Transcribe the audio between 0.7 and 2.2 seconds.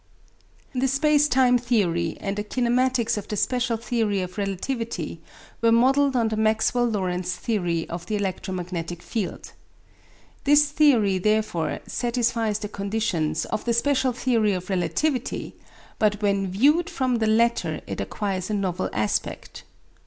The space time theory